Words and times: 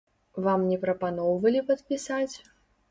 Вам 0.47 0.63
не 0.69 0.79
прапаноўвалі 0.85 1.65
падпісаць? 1.71 2.35